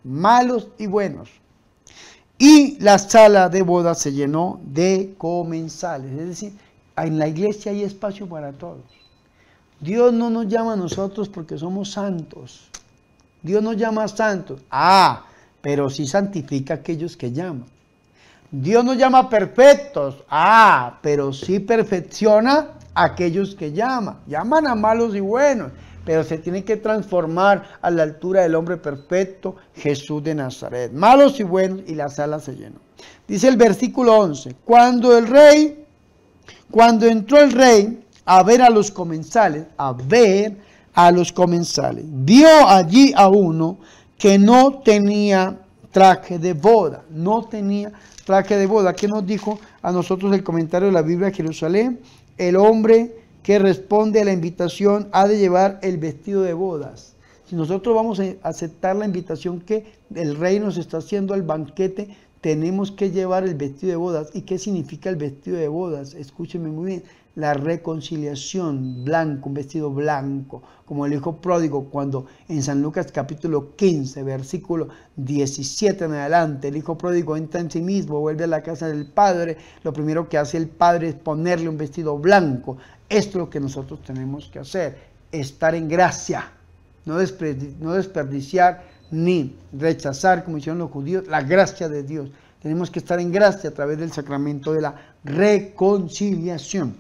malos 0.04 0.68
y 0.80 0.88
buenos. 0.88 1.30
Y 2.40 2.80
la 2.80 2.98
sala 2.98 3.50
de 3.50 3.62
boda 3.62 3.94
se 3.94 4.12
llenó 4.12 4.60
de 4.64 5.14
comensales, 5.20 6.12
es 6.12 6.28
decir, 6.28 6.54
en 6.98 7.20
la 7.20 7.28
iglesia 7.28 7.72
hay 7.72 7.84
espacio 7.84 8.28
para 8.28 8.52
todos. 8.52 8.84
Dios 9.80 10.12
no 10.12 10.32
nos 10.32 10.48
llama 10.48 10.74
a 10.74 10.78
nosotros 10.78 11.30
porque 11.30 11.58
somos 11.58 11.92
santos. 11.92 12.68
Dios 13.44 13.62
nos 13.62 13.78
llama 13.78 14.06
a 14.06 14.08
santos. 14.08 14.62
Ah, 14.72 15.26
pero 15.64 15.90
sí 15.90 16.06
santifica 16.06 16.74
a 16.74 16.78
aquellos 16.78 17.16
que 17.16 17.32
llaman. 17.32 17.64
Dios 18.52 18.84
nos 18.84 18.98
llama 18.98 19.30
perfectos, 19.30 20.18
ah, 20.30 21.00
pero 21.02 21.32
sí 21.32 21.60
perfecciona 21.62 22.72
a 22.94 23.06
aquellos 23.06 23.56
que 23.56 23.72
llaman. 23.72 24.18
Llaman 24.28 24.68
a 24.68 24.76
malos 24.76 25.16
y 25.16 25.22
buenos, 25.22 25.72
pero 26.04 26.26
se 26.26 26.38
tiene 26.38 26.66
que 26.66 26.76
transformar 26.76 27.64
a 27.82 27.90
la 27.90 28.04
altura 28.04 28.42
del 28.42 28.56
hombre 28.56 28.76
perfecto, 28.76 29.56
Jesús 29.74 30.22
de 30.22 30.36
Nazaret. 30.36 30.92
Malos 30.92 31.40
y 31.40 31.44
buenos, 31.44 31.80
y 31.88 31.96
la 31.96 32.10
sala 32.10 32.42
se 32.42 32.58
llenó. 32.58 32.80
Dice 33.26 33.48
el 33.48 33.56
versículo 33.56 34.20
11, 34.20 34.58
cuando 34.66 35.18
el 35.18 35.28
rey, 35.28 35.86
cuando 36.72 37.06
entró 37.06 37.40
el 37.40 37.54
rey 37.54 38.04
a 38.26 38.44
ver 38.44 38.62
a 38.62 38.70
los 38.70 38.92
comensales, 38.92 39.64
a 39.78 39.94
ver 39.94 40.58
a 40.94 41.10
los 41.10 41.32
comensales, 41.32 42.04
vio 42.06 42.68
allí 42.68 43.14
a 43.16 43.30
uno 43.30 43.78
que 44.18 44.40
no 44.40 44.80
tenía 44.80 45.60
traje 45.92 46.40
de 46.40 46.54
boda, 46.54 47.04
no 47.10 47.46
tenía 47.46 47.92
traje 48.26 48.58
de 48.58 48.66
boda. 48.66 48.94
¿Qué 48.94 49.08
nos 49.08 49.26
dijo 49.26 49.60
a 49.82 49.92
nosotros 49.92 50.34
el 50.34 50.44
comentario 50.44 50.88
de 50.88 50.94
la 50.94 51.02
Biblia 51.02 51.28
de 51.28 51.36
Jerusalén? 51.36 52.00
El 52.38 52.56
hombre 52.56 53.16
que 53.44 53.60
responde 53.60 54.22
a 54.22 54.26
la 54.26 54.34
invitación 54.34 55.10
ha 55.12 55.28
de 55.28 55.38
llevar 55.38 55.80
el 55.82 55.98
vestido 55.98 56.42
de 56.42 56.54
bodas. 56.54 57.14
Si 57.48 57.56
nosotros 57.56 57.94
vamos 57.94 58.20
a 58.20 58.34
aceptar 58.42 58.96
la 58.96 59.06
invitación 59.06 59.60
que 59.60 59.86
el 60.16 60.38
rey 60.38 60.60
nos 60.60 60.78
está 60.78 60.98
haciendo 60.98 61.34
al 61.34 61.44
banquete, 61.44 62.16
tenemos 62.44 62.92
que 62.92 63.10
llevar 63.10 63.46
el 63.46 63.56
vestido 63.56 63.92
de 63.92 63.96
bodas. 63.96 64.30
¿Y 64.34 64.42
qué 64.42 64.60
significa 64.60 65.10
el 65.10 65.16
vestido 65.16 65.56
de 65.56 65.70
bodas? 65.70 66.14
Escúcheme 66.14 66.68
muy 66.68 66.86
bien 66.88 67.04
la 67.36 67.54
reconciliación, 67.54 69.06
blanco, 69.06 69.48
un 69.48 69.56
vestido 69.56 69.90
blanco, 69.90 70.62
como 70.86 71.06
el 71.06 71.14
hijo 71.14 71.38
pródigo, 71.38 71.86
cuando 71.86 72.26
en 72.50 72.62
San 72.62 72.82
Lucas 72.82 73.14
capítulo 73.14 73.76
15, 73.78 74.22
versículo 74.24 74.90
17 75.16 76.04
en 76.04 76.12
adelante, 76.12 76.68
el 76.68 76.76
hijo 76.76 76.98
pródigo 76.98 77.38
entra 77.38 77.62
en 77.62 77.72
sí 77.72 77.82
mismo, 77.82 78.20
vuelve 78.20 78.44
a 78.44 78.48
la 78.48 78.62
casa 78.62 78.88
del 78.88 79.06
padre, 79.06 79.58
lo 79.84 79.94
primero 79.94 80.28
que 80.28 80.38
hace 80.38 80.58
el 80.58 80.68
padre 80.68 81.10
es 81.10 81.16
ponerle 81.16 81.70
un 81.70 81.78
vestido 81.78 82.20
blanco. 82.20 82.78
Esto 83.08 83.30
es 83.30 83.36
lo 83.36 83.50
que 83.50 83.62
nosotros 83.62 84.04
tenemos 84.04 84.50
que 84.50 84.60
hacer, 84.60 84.98
estar 85.32 85.74
en 85.76 85.88
gracia, 85.88 86.52
no, 87.06 87.16
no 87.80 87.94
desperdiciar 87.94 88.93
ni 89.12 89.56
rechazar, 89.72 90.44
como 90.44 90.58
hicieron 90.58 90.80
los 90.80 90.92
judíos, 90.92 91.28
la 91.28 91.42
gracia 91.42 91.90
de 91.90 92.04
Dios. 92.04 92.30
Tenemos 92.62 92.90
que 92.90 93.00
estar 93.00 93.20
en 93.20 93.32
gracia 93.32 93.70
a 93.70 93.74
través 93.74 93.98
del 93.98 94.12
sacramento 94.12 94.74
de 94.74 94.82
la 94.82 94.96
reconciliación. 95.24 96.96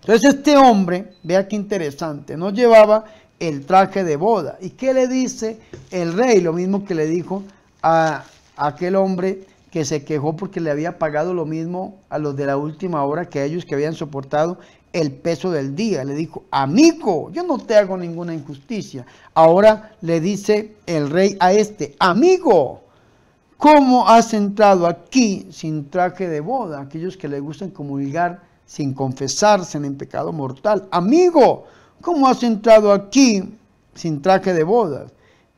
Entonces 0.00 0.34
este 0.34 0.56
hombre, 0.56 1.14
vea 1.22 1.48
qué 1.48 1.56
interesante, 1.56 2.36
no 2.36 2.50
llevaba 2.50 3.04
el 3.40 3.66
traje 3.66 4.04
de 4.04 4.16
boda. 4.16 4.56
¿Y 4.60 4.70
qué 4.70 4.94
le 4.94 5.08
dice 5.08 5.58
el 5.90 6.12
rey? 6.12 6.40
Lo 6.40 6.52
mismo 6.52 6.84
que 6.84 6.94
le 6.94 7.06
dijo 7.06 7.42
a, 7.82 8.24
aquel 8.56 8.96
hombre 8.96 9.44
que 9.70 9.84
se 9.84 10.04
quejó 10.04 10.36
porque 10.36 10.60
le 10.60 10.70
había 10.70 10.98
pagado 10.98 11.34
lo 11.34 11.44
mismo 11.44 11.98
a 12.08 12.18
los 12.18 12.36
de 12.36 12.46
la 12.46 12.56
última 12.56 13.04
hora 13.04 13.26
que 13.26 13.40
a 13.40 13.44
ellos 13.44 13.64
que 13.64 13.74
habían 13.74 13.94
soportado 13.94 14.58
el 14.96 15.12
peso 15.12 15.50
del 15.50 15.76
día. 15.76 16.04
Le 16.04 16.14
dijo, 16.14 16.44
amigo, 16.50 17.30
yo 17.30 17.42
no 17.42 17.58
te 17.58 17.76
hago 17.76 17.98
ninguna 17.98 18.32
injusticia. 18.32 19.04
Ahora 19.34 19.92
le 20.00 20.20
dice 20.20 20.76
el 20.86 21.10
rey 21.10 21.36
a 21.38 21.52
este, 21.52 21.94
amigo, 21.98 22.80
¿cómo 23.58 24.08
has 24.08 24.32
entrado 24.32 24.86
aquí 24.86 25.48
sin 25.50 25.90
traje 25.90 26.28
de 26.28 26.40
boda? 26.40 26.80
Aquellos 26.80 27.18
que 27.18 27.28
le 27.28 27.40
gustan 27.40 27.70
comulgar 27.70 28.40
sin 28.64 28.94
confesarse 28.94 29.76
en 29.76 29.96
pecado 29.96 30.32
mortal. 30.32 30.88
Amigo, 30.90 31.64
¿cómo 32.00 32.26
has 32.26 32.42
entrado 32.42 32.90
aquí 32.90 33.44
sin 33.94 34.22
traje 34.22 34.54
de 34.54 34.64
bodas? 34.64 35.12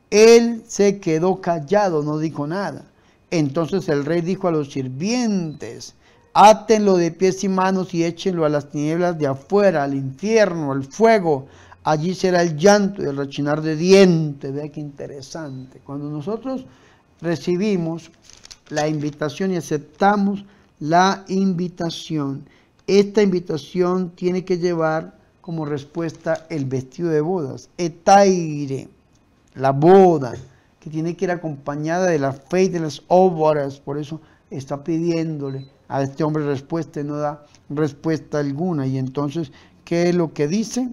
Él 0.09 0.63
se 0.67 0.99
quedó 0.99 1.39
callado, 1.39 2.03
no 2.03 2.17
dijo 2.17 2.45
nada. 2.45 2.83
Entonces 3.31 3.87
el 3.87 4.03
rey 4.03 4.19
dijo 4.19 4.49
a 4.49 4.51
los 4.51 4.71
sirvientes, 4.71 5.95
átenlo 6.33 6.97
de 6.97 7.11
pies 7.11 7.43
y 7.43 7.49
manos 7.49 7.93
y 7.93 8.03
échenlo 8.03 8.45
a 8.45 8.49
las 8.49 8.69
tinieblas 8.69 9.17
de 9.17 9.27
afuera, 9.27 9.83
al 9.83 9.95
infierno, 9.95 10.71
al 10.71 10.83
fuego. 10.83 11.47
Allí 11.83 12.13
será 12.13 12.41
el 12.41 12.57
llanto 12.57 13.01
y 13.01 13.05
el 13.05 13.17
rechinar 13.17 13.61
de 13.61 13.75
dientes. 13.75 14.53
Vea 14.53 14.69
qué 14.69 14.79
interesante. 14.79 15.79
Cuando 15.79 16.09
nosotros 16.09 16.65
recibimos 17.21 18.11
la 18.69 18.87
invitación 18.87 19.51
y 19.51 19.57
aceptamos 19.57 20.45
la 20.79 21.25
invitación, 21.27 22.45
esta 22.85 23.21
invitación 23.21 24.11
tiene 24.11 24.45
que 24.45 24.57
llevar 24.57 25.17
como 25.41 25.65
respuesta 25.65 26.45
el 26.49 26.65
vestido 26.65 27.09
de 27.09 27.21
bodas, 27.21 27.69
etaire, 27.77 28.87
la 29.55 29.71
boda, 29.71 30.35
que 30.79 30.89
tiene 30.89 31.15
que 31.15 31.25
ir 31.25 31.31
acompañada 31.31 32.07
de 32.07 32.19
la 32.19 32.33
fe 32.33 32.63
y 32.63 32.69
de 32.69 32.79
las 32.79 33.01
obras. 33.07 33.79
Por 33.79 33.97
eso 33.97 34.21
está 34.49 34.83
pidiéndole 34.83 35.78
a 35.89 36.03
este 36.03 36.23
hombre 36.23 36.45
respuesta 36.45 37.03
no 37.03 37.17
da 37.17 37.45
respuesta 37.69 38.39
alguna. 38.39 38.87
Y 38.87 38.97
entonces, 38.97 39.51
¿qué 39.83 40.09
es 40.09 40.15
lo 40.15 40.33
que 40.33 40.47
dice? 40.47 40.89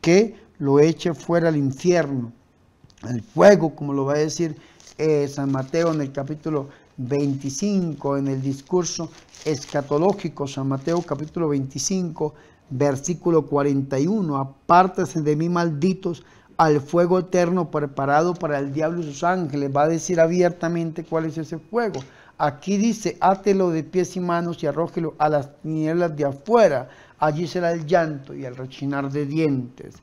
Que 0.00 0.34
lo 0.58 0.80
eche 0.80 1.14
fuera 1.14 1.48
al 1.48 1.56
infierno, 1.56 2.32
al 3.02 3.22
fuego, 3.22 3.76
como 3.76 3.92
lo 3.92 4.06
va 4.06 4.14
a 4.14 4.18
decir 4.18 4.56
eh, 4.96 5.28
San 5.28 5.52
Mateo 5.52 5.92
en 5.92 6.00
el 6.00 6.10
capítulo 6.10 6.68
25, 6.96 8.16
en 8.16 8.28
el 8.28 8.42
discurso 8.42 9.10
escatológico, 9.44 10.48
San 10.48 10.66
Mateo 10.66 11.02
capítulo 11.02 11.48
25, 11.50 12.34
versículo 12.70 13.46
41, 13.46 14.36
apártese 14.36 15.22
de 15.22 15.36
mí 15.36 15.48
malditos 15.48 16.24
al 16.56 16.80
fuego 16.80 17.20
eterno 17.20 17.70
preparado 17.70 18.34
para 18.34 18.58
el 18.58 18.72
diablo 18.72 19.00
y 19.00 19.04
sus 19.04 19.22
ángeles. 19.22 19.70
Va 19.74 19.84
a 19.84 19.88
decir 19.88 20.18
abiertamente 20.18 21.04
cuál 21.04 21.26
es 21.26 21.38
ese 21.38 21.58
fuego. 21.58 22.00
Aquí 22.40 22.76
dice, 22.76 23.16
átelo 23.20 23.70
de 23.70 23.82
pies 23.82 24.16
y 24.16 24.20
manos 24.20 24.62
y 24.62 24.68
arrójelo 24.68 25.16
a 25.18 25.28
las 25.28 25.60
tinieblas 25.60 26.14
de 26.16 26.24
afuera. 26.24 26.88
Allí 27.18 27.48
será 27.48 27.72
el 27.72 27.84
llanto 27.84 28.32
y 28.32 28.44
el 28.44 28.54
rechinar 28.54 29.10
de 29.10 29.26
dientes. 29.26 29.96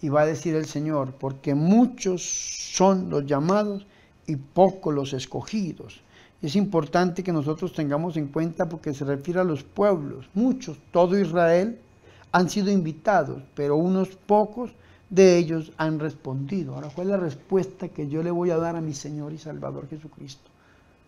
Y 0.00 0.08
va 0.08 0.22
a 0.22 0.26
decir 0.26 0.54
el 0.54 0.66
Señor, 0.66 1.14
porque 1.18 1.52
muchos 1.56 2.22
son 2.22 3.10
los 3.10 3.26
llamados 3.26 3.88
y 4.28 4.36
pocos 4.36 4.94
los 4.94 5.12
escogidos. 5.12 6.00
Es 6.40 6.54
importante 6.54 7.24
que 7.24 7.32
nosotros 7.32 7.72
tengamos 7.72 8.16
en 8.16 8.28
cuenta 8.28 8.68
porque 8.68 8.94
se 8.94 9.04
refiere 9.04 9.40
a 9.40 9.44
los 9.44 9.64
pueblos. 9.64 10.30
Muchos, 10.32 10.78
todo 10.92 11.18
Israel, 11.18 11.80
han 12.30 12.48
sido 12.48 12.70
invitados, 12.70 13.42
pero 13.56 13.76
unos 13.76 14.10
pocos 14.10 14.70
de 15.10 15.38
ellos 15.38 15.72
han 15.76 15.98
respondido. 15.98 16.76
Ahora, 16.76 16.88
¿cuál 16.94 17.08
es 17.08 17.10
la 17.10 17.16
respuesta 17.16 17.88
que 17.88 18.08
yo 18.08 18.22
le 18.22 18.30
voy 18.30 18.50
a 18.50 18.58
dar 18.58 18.76
a 18.76 18.80
mi 18.80 18.94
Señor 18.94 19.32
y 19.32 19.38
Salvador 19.38 19.88
Jesucristo? 19.88 20.49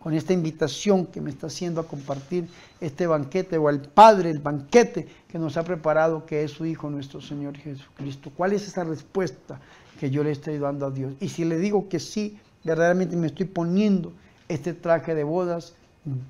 Con 0.02 0.14
esta 0.14 0.32
invitación 0.32 1.06
que 1.06 1.20
me 1.20 1.30
está 1.30 1.46
haciendo 1.46 1.80
a 1.80 1.86
compartir 1.86 2.48
este 2.80 3.06
banquete 3.06 3.56
o 3.56 3.68
al 3.68 3.82
Padre, 3.82 4.30
el 4.30 4.40
banquete 4.40 5.06
que 5.28 5.38
nos 5.38 5.56
ha 5.56 5.62
preparado, 5.62 6.26
que 6.26 6.42
es 6.42 6.50
su 6.50 6.66
Hijo, 6.66 6.90
nuestro 6.90 7.20
Señor 7.20 7.56
Jesucristo. 7.56 8.32
¿Cuál 8.36 8.52
es 8.52 8.66
esa 8.66 8.82
respuesta 8.82 9.60
que 10.00 10.10
yo 10.10 10.24
le 10.24 10.32
estoy 10.32 10.58
dando 10.58 10.86
a 10.86 10.90
Dios? 10.90 11.14
Y 11.20 11.28
si 11.28 11.44
le 11.44 11.56
digo 11.56 11.88
que 11.88 12.00
sí, 12.00 12.36
verdaderamente 12.64 13.14
me 13.14 13.28
estoy 13.28 13.46
poniendo 13.46 14.12
este 14.48 14.74
traje 14.74 15.14
de 15.14 15.22
bodas 15.22 15.74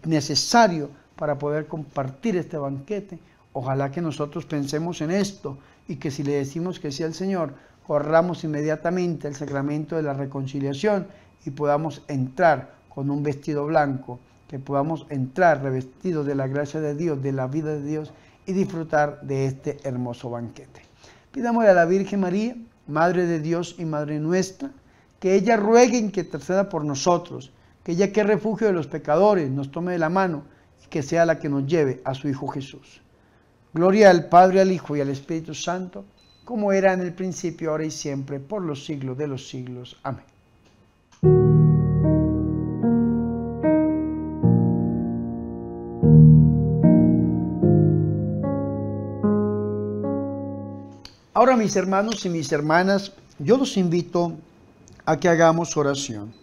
necesario 0.04 0.90
para 1.16 1.38
poder 1.38 1.66
compartir 1.66 2.36
este 2.36 2.58
banquete. 2.58 3.18
Ojalá 3.54 3.90
que 3.90 4.02
nosotros 4.02 4.44
pensemos 4.44 5.00
en 5.00 5.10
esto 5.10 5.56
y 5.88 5.96
que 5.96 6.10
si 6.10 6.22
le 6.22 6.32
decimos 6.32 6.78
que 6.78 6.92
sí 6.92 7.04
al 7.04 7.14
Señor, 7.14 7.54
corramos 7.86 8.44
inmediatamente 8.44 9.28
el 9.28 9.34
sacramento 9.34 9.96
de 9.96 10.02
la 10.02 10.12
reconciliación 10.12 11.06
y 11.46 11.50
podamos 11.50 12.02
entrar 12.08 12.81
con 12.94 13.11
un 13.11 13.22
vestido 13.22 13.66
blanco 13.66 14.20
que 14.49 14.58
podamos 14.58 15.06
entrar 15.08 15.62
revestidos 15.62 16.26
de 16.26 16.34
la 16.34 16.46
gracia 16.46 16.80
de 16.80 16.94
Dios, 16.94 17.22
de 17.22 17.32
la 17.32 17.46
vida 17.46 17.72
de 17.72 17.82
Dios 17.82 18.12
y 18.44 18.52
disfrutar 18.52 19.22
de 19.22 19.46
este 19.46 19.78
hermoso 19.84 20.28
banquete. 20.28 20.82
Pidámosle 21.30 21.70
a 21.70 21.75
la 21.75 21.87
Virgen 21.87 22.20
María, 22.20 22.56
Madre 22.87 23.26
de 23.26 23.40
Dios 23.40 23.76
y 23.78 23.87
Madre 23.87 24.18
nuestra, 24.18 24.70
que 25.20 25.34
ella 25.34 25.56
ruegue 25.56 25.99
y 25.99 26.11
que 26.11 26.20
interceda 26.20 26.68
por 26.68 26.84
nosotros, 26.84 27.52
que 27.82 27.92
ella 27.92 28.12
que 28.12 28.25
refugio 28.25 28.66
de 28.66 28.72
los 28.72 28.88
pecadores 28.88 29.50
nos 29.50 29.70
tome 29.70 29.92
de 29.92 29.99
la 29.99 30.11
mano 30.11 30.42
y 30.84 30.88
que 30.88 31.02
sea 31.02 31.25
la 31.25 31.38
que 31.38 31.49
nos 31.49 31.66
lleve 31.66 32.02
a 32.04 32.12
su 32.12 32.28
Hijo 32.28 32.49
Jesús. 32.49 33.00
Gloria 33.72 34.11
al 34.11 34.28
Padre, 34.28 34.61
al 34.61 34.70
Hijo 34.70 34.96
y 34.96 35.00
al 35.00 35.08
Espíritu 35.08 35.54
Santo, 35.54 36.04
como 36.44 36.72
era 36.72 36.92
en 36.92 37.00
el 37.00 37.14
principio, 37.14 37.70
ahora 37.70 37.87
y 37.87 37.90
siempre, 37.90 38.38
por 38.38 38.62
los 38.62 38.84
siglos 38.84 39.16
de 39.16 39.28
los 39.28 39.49
siglos. 39.49 39.99
Amén. 40.02 40.31
Ahora 51.34 51.56
mis 51.56 51.76
hermanos 51.76 52.26
y 52.26 52.28
mis 52.28 52.52
hermanas, 52.52 53.12
yo 53.38 53.56
los 53.56 53.78
invito 53.78 54.34
a 55.06 55.18
que 55.18 55.30
hagamos 55.30 55.78
oración. 55.78 56.34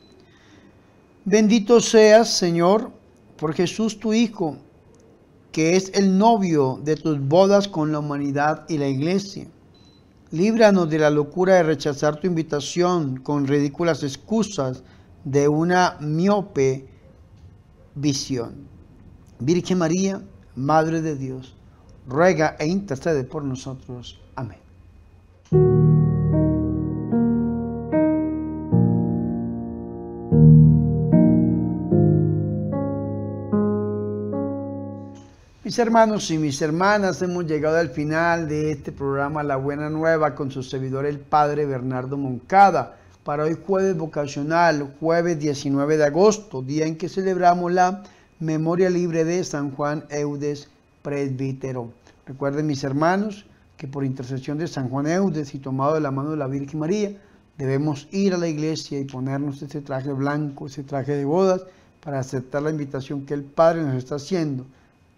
Bendito 1.25 1.79
seas, 1.79 2.34
Señor, 2.34 2.89
por 3.38 3.53
Jesús 3.53 4.00
tu 4.00 4.13
Hijo, 4.13 4.58
que 5.51 5.75
es 5.75 5.91
el 5.93 6.17
novio 6.17 6.79
de 6.84 6.96
tus 6.96 7.19
bodas 7.19 7.67
con 7.67 7.91
la 7.91 8.00
humanidad 8.00 8.65
y 8.67 8.79
la 8.79 8.88
iglesia. 8.88 9.46
Líbranos 10.31 10.89
de 10.89 10.98
la 10.98 11.12
locura 11.12 11.55
de 11.55 11.63
rechazar 11.63 12.19
tu 12.19 12.25
invitación 12.25 13.17
con 13.17 13.46
ridículas 13.46 14.01
excusas 14.01 14.81
de 15.24 15.48
una 15.48 15.98
miope 16.00 16.88
visión. 17.93 18.67
Virgen 19.38 19.77
María, 19.77 20.24
Madre 20.55 21.03
de 21.03 21.15
Dios, 21.15 21.55
ruega 22.08 22.55
e 22.58 22.65
intercede 22.65 23.24
por 23.24 23.43
nosotros. 23.43 24.19
Amén. 24.36 24.69
Mis 25.51 25.58
hermanos 35.79 36.29
y 36.29 36.38
mis 36.38 36.62
hermanas, 36.62 37.24
hemos 37.24 37.48
llegado 37.48 37.77
al 37.77 37.89
final 37.89 38.48
de 38.48 38.72
este 38.72 38.91
programa 38.91 39.41
La 39.41 39.56
Buena 39.56 39.89
Nueva 39.89 40.36
con 40.36 40.51
su 40.51 40.62
servidor 40.62 41.08
el 41.08 41.18
Padre 41.18 41.65
Bernardo 41.65 42.15
Moncada. 42.15 42.98
Para 43.24 43.46
hoy 43.46 43.58
jueves 43.65 43.98
vocacional, 43.98 44.94
jueves 45.00 45.39
19 45.39 45.98
de 45.98 46.06
agosto, 46.06 46.62
día 46.62 46.86
en 46.86 46.96
que 46.96 47.10
celebramos 47.10 47.72
la 47.72 48.03
memoria 48.39 48.91
libre 48.91 49.25
de 49.25 49.44
San 49.44 49.72
Juan 49.72 50.06
Eudes, 50.12 50.70
presbítero. 51.01 51.89
Recuerden 52.27 52.68
mis 52.68 52.84
hermanos 52.84 53.46
que 53.79 53.88
por 53.88 54.03
intercesión 54.03 54.57
de 54.57 54.67
San 54.67 54.89
Juan 54.89 55.07
Eudes 55.07 55.55
y 55.55 55.59
tomado 55.59 55.93
de 55.93 56.01
la 56.01 56.12
mano 56.12 56.31
de 56.31 56.38
la 56.38 56.48
Virgen 56.48 56.81
María, 56.81 57.13
debemos 57.57 58.09
ir 58.12 58.33
a 58.33 58.38
la 58.38 58.50
iglesia 58.50 59.00
y 59.00 59.05
ponernos 59.05 59.62
ese 59.62 59.79
traje 59.79 60.12
blanco, 60.12 60.67
ese 60.67 60.83
traje 60.83 61.15
de 61.15 61.24
bodas, 61.24 61.62
para 62.03 62.19
aceptar 62.19 62.62
la 62.62 62.71
invitación 62.71 63.25
que 63.25 63.33
el 63.33 63.43
Padre 63.43 63.83
nos 63.83 63.95
está 63.95 64.15
haciendo 64.15 64.65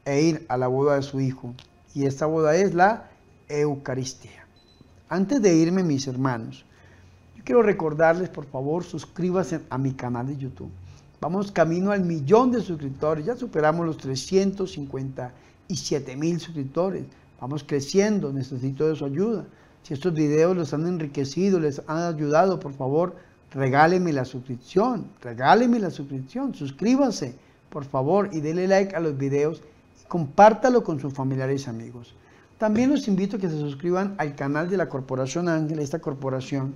e 0.06 0.22
ir 0.22 0.46
a 0.48 0.58
la 0.58 0.68
boda 0.68 0.96
de 0.96 1.02
su 1.02 1.20
Hijo. 1.20 1.56
Y 1.96 2.06
esta 2.06 2.28
boda 2.28 2.56
es 2.56 2.76
la 2.76 3.10
Eucaristía. 3.50 4.46
Antes 5.10 5.42
de 5.42 5.56
irme, 5.56 5.82
mis 5.82 6.06
hermanos, 6.06 6.64
yo 7.36 7.44
quiero 7.44 7.64
recordarles, 7.64 8.30
por 8.30 8.46
favor, 8.46 8.84
suscríbanse 8.84 9.62
a 9.72 9.80
mi 9.80 9.94
canal 9.94 10.28
de 10.28 10.38
YouTube. 10.38 10.70
Vamos 11.20 11.52
camino 11.52 11.92
al 11.92 12.02
millón 12.02 12.52
de 12.52 12.62
suscriptores. 12.62 13.26
Ya 13.26 13.36
superamos 13.36 13.88
los 13.88 13.98
357 13.98 16.16
mil 16.16 16.40
suscriptores. 16.40 17.06
Vamos 17.42 17.66
creciendo. 17.66 18.32
Necesito 18.32 18.88
de 18.88 18.96
su 18.96 19.04
ayuda. 19.04 19.46
Si 19.84 19.94
estos 19.94 20.14
videos 20.14 20.56
los 20.56 20.74
han 20.74 20.88
enriquecido, 20.88 21.60
les 21.60 21.82
han 21.88 22.14
ayudado, 22.16 22.60
por 22.60 22.72
favor, 22.74 23.16
regáleme 23.52 24.14
la 24.14 24.24
suscripción. 24.24 25.08
Regáleme 25.22 25.80
la 25.80 25.90
suscripción. 25.90 26.56
Suscríbanse, 26.56 27.36
por 27.70 27.84
favor, 27.84 28.30
y 28.32 28.40
denle 28.40 28.68
like 28.68 28.96
a 28.96 29.02
los 29.02 29.18
videos 29.18 29.62
compártalo 30.12 30.84
con 30.84 31.00
sus 31.00 31.14
familiares 31.14 31.66
y 31.66 31.70
amigos. 31.70 32.14
También 32.58 32.90
los 32.90 33.08
invito 33.08 33.38
a 33.38 33.40
que 33.40 33.50
se 33.50 33.58
suscriban 33.58 34.14
al 34.18 34.36
canal 34.36 34.70
de 34.70 34.76
la 34.76 34.90
Corporación 34.90 35.48
Ángel. 35.48 35.80
Esta 35.80 36.00
corporación 36.00 36.76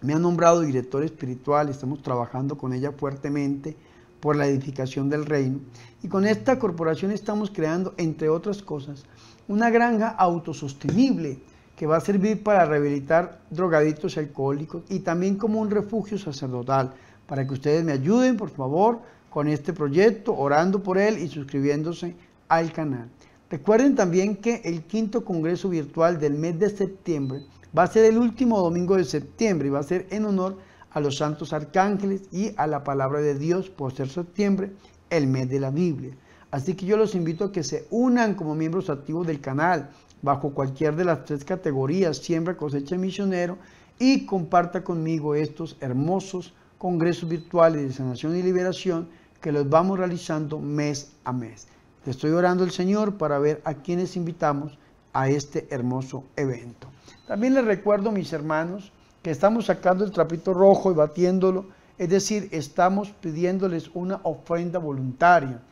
me 0.00 0.14
ha 0.14 0.18
nombrado 0.18 0.62
director 0.62 1.04
espiritual, 1.04 1.68
estamos 1.68 2.02
trabajando 2.02 2.56
con 2.56 2.72
ella 2.72 2.90
fuertemente 2.92 3.76
por 4.20 4.36
la 4.36 4.46
edificación 4.46 5.10
del 5.10 5.26
reino. 5.26 5.60
Y 6.02 6.08
con 6.08 6.24
esta 6.24 6.58
corporación 6.58 7.10
estamos 7.10 7.50
creando, 7.50 7.92
entre 7.98 8.30
otras 8.30 8.62
cosas, 8.62 9.04
una 9.48 9.70
granja 9.70 10.08
autosostenible 10.08 11.38
que 11.76 11.86
va 11.86 11.96
a 11.96 12.00
servir 12.00 12.42
para 12.42 12.64
rehabilitar 12.64 13.40
drogadictos 13.50 14.16
y 14.16 14.20
alcohólicos 14.20 14.82
y 14.88 15.00
también 15.00 15.36
como 15.36 15.60
un 15.60 15.70
refugio 15.70 16.18
sacerdotal. 16.18 16.92
Para 17.26 17.46
que 17.46 17.54
ustedes 17.54 17.84
me 17.84 17.92
ayuden, 17.92 18.36
por 18.36 18.50
favor, 18.50 19.00
con 19.30 19.48
este 19.48 19.72
proyecto, 19.72 20.34
orando 20.36 20.82
por 20.82 20.98
él 20.98 21.18
y 21.18 21.28
suscribiéndose 21.28 22.14
al 22.48 22.72
canal. 22.72 23.08
Recuerden 23.50 23.94
también 23.94 24.36
que 24.36 24.62
el 24.64 24.82
quinto 24.84 25.24
congreso 25.24 25.68
virtual 25.68 26.20
del 26.20 26.34
mes 26.34 26.58
de 26.58 26.70
septiembre 26.70 27.42
va 27.76 27.84
a 27.84 27.86
ser 27.86 28.04
el 28.04 28.18
último 28.18 28.60
domingo 28.60 28.96
de 28.96 29.04
septiembre 29.04 29.68
y 29.68 29.70
va 29.70 29.80
a 29.80 29.84
ser 29.84 30.06
en 30.10 30.24
honor 30.24 30.58
a 30.90 31.00
los 31.00 31.16
santos 31.16 31.52
arcángeles 31.52 32.22
y 32.30 32.52
a 32.56 32.66
la 32.66 32.84
palabra 32.84 33.20
de 33.20 33.38
Dios 33.38 33.70
por 33.70 33.92
ser 33.92 34.08
septiembre, 34.08 34.72
el 35.10 35.26
mes 35.26 35.48
de 35.48 35.60
la 35.60 35.70
Biblia. 35.70 36.14
Así 36.52 36.74
que 36.74 36.86
yo 36.86 36.96
los 36.96 37.16
invito 37.16 37.46
a 37.46 37.52
que 37.52 37.64
se 37.64 37.86
unan 37.90 38.34
como 38.34 38.54
miembros 38.54 38.90
activos 38.90 39.26
del 39.26 39.40
canal 39.40 39.90
bajo 40.20 40.50
cualquier 40.50 40.94
de 40.94 41.04
las 41.04 41.24
tres 41.24 41.44
categorías, 41.44 42.18
siembra, 42.18 42.56
cosecha, 42.56 42.96
misionero, 42.96 43.58
y 43.98 44.26
comparta 44.26 44.84
conmigo 44.84 45.34
estos 45.34 45.76
hermosos 45.80 46.52
congresos 46.78 47.28
virtuales 47.28 47.82
de 47.82 47.92
sanación 47.92 48.36
y 48.36 48.42
liberación 48.42 49.08
que 49.40 49.50
los 49.50 49.68
vamos 49.68 49.98
realizando 49.98 50.60
mes 50.60 51.12
a 51.24 51.32
mes. 51.32 51.66
Estoy 52.04 52.32
orando 52.32 52.64
al 52.64 52.70
Señor 52.70 53.16
para 53.16 53.38
ver 53.38 53.62
a 53.64 53.74
quienes 53.74 54.16
invitamos 54.16 54.78
a 55.12 55.28
este 55.28 55.66
hermoso 55.70 56.24
evento. 56.36 56.88
También 57.26 57.54
les 57.54 57.64
recuerdo, 57.64 58.12
mis 58.12 58.32
hermanos, 58.32 58.92
que 59.22 59.30
estamos 59.30 59.66
sacando 59.66 60.04
el 60.04 60.10
trapito 60.10 60.52
rojo 60.52 60.90
y 60.90 60.94
batiéndolo, 60.94 61.66
es 61.96 62.08
decir, 62.08 62.48
estamos 62.52 63.10
pidiéndoles 63.10 63.90
una 63.94 64.20
ofrenda 64.24 64.78
voluntaria. 64.78 65.62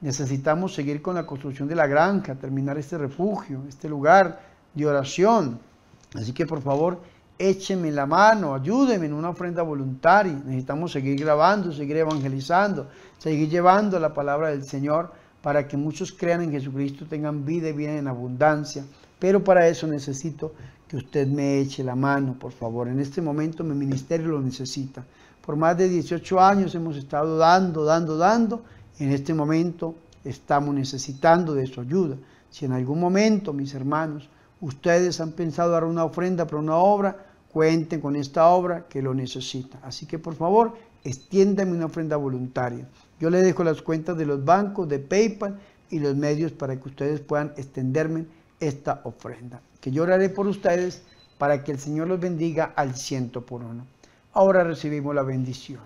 Necesitamos 0.00 0.74
seguir 0.74 1.02
con 1.02 1.16
la 1.16 1.26
construcción 1.26 1.66
de 1.66 1.74
la 1.74 1.86
granja, 1.86 2.36
terminar 2.36 2.78
este 2.78 2.96
refugio, 2.96 3.62
este 3.68 3.88
lugar 3.88 4.40
de 4.74 4.86
oración. 4.86 5.58
Así 6.14 6.32
que 6.32 6.46
por 6.46 6.62
favor, 6.62 7.00
échenme 7.38 7.90
la 7.90 8.06
mano, 8.06 8.54
ayúdenme 8.54 9.06
en 9.06 9.12
una 9.12 9.30
ofrenda 9.30 9.62
voluntaria. 9.62 10.32
Necesitamos 10.32 10.92
seguir 10.92 11.18
grabando, 11.20 11.72
seguir 11.72 11.96
evangelizando, 11.96 12.88
seguir 13.18 13.48
llevando 13.48 13.98
la 13.98 14.14
palabra 14.14 14.48
del 14.50 14.64
Señor 14.64 15.12
para 15.42 15.66
que 15.66 15.76
muchos 15.76 16.12
crean 16.12 16.42
en 16.42 16.50
Jesucristo, 16.50 17.06
tengan 17.08 17.44
vida 17.44 17.68
y 17.68 17.72
vida 17.72 17.96
en 17.96 18.08
abundancia. 18.08 18.84
Pero 19.18 19.42
para 19.42 19.66
eso 19.66 19.86
necesito 19.86 20.52
que 20.88 20.96
usted 20.96 21.26
me 21.26 21.58
eche 21.58 21.84
la 21.84 21.94
mano, 21.94 22.34
por 22.38 22.52
favor. 22.52 22.88
En 22.88 23.00
este 23.00 23.20
momento 23.20 23.62
mi 23.64 23.74
ministerio 23.74 24.28
lo 24.28 24.40
necesita. 24.40 25.04
Por 25.44 25.56
más 25.56 25.76
de 25.76 25.88
18 25.88 26.40
años 26.40 26.74
hemos 26.74 26.96
estado 26.96 27.36
dando, 27.36 27.84
dando, 27.84 28.16
dando. 28.16 28.62
En 28.98 29.12
este 29.12 29.32
momento 29.32 29.94
estamos 30.24 30.74
necesitando 30.74 31.54
de 31.54 31.66
su 31.66 31.80
ayuda. 31.80 32.16
Si 32.50 32.64
en 32.64 32.72
algún 32.72 32.98
momento, 32.98 33.52
mis 33.52 33.74
hermanos, 33.74 34.28
ustedes 34.60 35.20
han 35.20 35.32
pensado 35.32 35.70
dar 35.70 35.84
una 35.84 36.04
ofrenda 36.04 36.46
para 36.46 36.58
una 36.58 36.76
obra, 36.76 37.26
cuenten 37.52 38.00
con 38.00 38.16
esta 38.16 38.48
obra 38.48 38.86
que 38.88 39.02
lo 39.02 39.14
necesita. 39.14 39.78
Así 39.82 40.06
que 40.06 40.18
por 40.18 40.34
favor, 40.34 40.74
extiéndame 41.04 41.72
una 41.72 41.86
ofrenda 41.86 42.16
voluntaria. 42.16 42.88
Yo 43.20 43.30
les 43.30 43.44
dejo 43.44 43.62
las 43.62 43.82
cuentas 43.82 44.16
de 44.18 44.26
los 44.26 44.44
bancos, 44.44 44.88
de 44.88 44.98
PayPal 44.98 45.58
y 45.90 46.00
los 46.00 46.16
medios 46.16 46.52
para 46.52 46.80
que 46.80 46.88
ustedes 46.88 47.20
puedan 47.20 47.52
extenderme 47.56 48.26
esta 48.58 49.00
ofrenda. 49.04 49.60
Que 49.80 49.92
yo 49.92 50.02
oraré 50.02 50.28
por 50.28 50.48
ustedes 50.48 51.02
para 51.38 51.62
que 51.62 51.70
el 51.70 51.78
Señor 51.78 52.08
los 52.08 52.18
bendiga 52.18 52.72
al 52.74 52.96
ciento 52.96 53.46
por 53.46 53.62
uno. 53.62 53.86
Ahora 54.32 54.64
recibimos 54.64 55.14
la 55.14 55.22
bendición. 55.22 55.82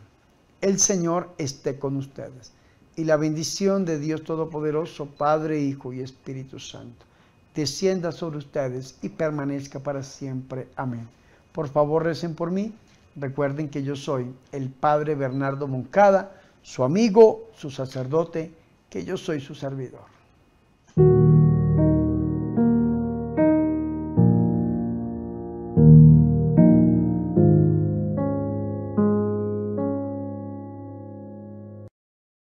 El 0.62 0.79
Señor 0.79 1.35
esté 1.37 1.79
con 1.79 1.96
ustedes. 1.96 2.53
Y 2.96 3.05
la 3.05 3.16
bendición 3.16 3.85
de 3.85 3.98
Dios 3.98 4.22
Todopoderoso, 4.22 5.07
Padre, 5.07 5.61
Hijo 5.61 5.92
y 5.92 6.00
Espíritu 6.00 6.59
Santo, 6.59 7.07
descienda 7.55 8.12
sobre 8.12 8.38
ustedes 8.38 8.98
y 9.02 9.09
permanezca 9.09 9.81
para 9.81 10.02
siempre. 10.02 10.68
Amén. 10.76 11.09
Por 11.52 11.68
favor, 11.68 12.05
recen 12.05 12.35
por 12.35 12.50
mí. 12.50 12.72
Recuerden 13.16 13.68
que 13.68 13.83
yo 13.83 13.96
soy 13.96 14.33
el 14.52 14.70
Padre 14.70 15.14
Bernardo 15.14 15.66
Moncada 15.68 16.38
su 16.62 16.85
amigo, 16.85 17.50
su 17.57 17.70
sacerdote, 17.70 18.52
que 18.88 19.05
yo 19.05 19.16
soy 19.16 19.40
su 19.40 19.55
servidor. 19.55 20.12